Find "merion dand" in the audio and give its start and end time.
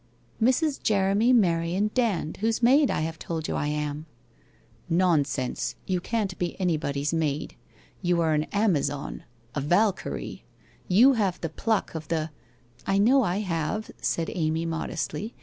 1.31-2.37